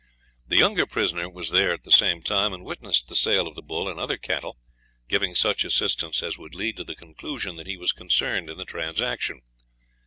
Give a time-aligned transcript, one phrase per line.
[0.47, 3.61] The younger prisoner was there at the same time, and witnessed the sale of the
[3.61, 4.57] bull and other cattle,
[5.07, 8.65] giving such assistance as would lead to the conclusion that he was concerned in the
[8.65, 9.41] transaction.